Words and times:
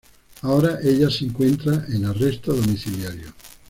Ahora 0.41 0.79
ella 0.81 1.11
se 1.11 1.25
encuentra 1.25 1.85
en 1.91 2.05
arresto 2.05 2.55
domiciliario. 2.55 3.31